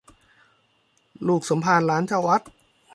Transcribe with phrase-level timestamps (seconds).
[1.27, 2.41] ลูกสมภารหลานเจ้าวัด